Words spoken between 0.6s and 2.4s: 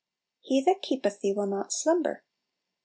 that keepeth thee will not slumber."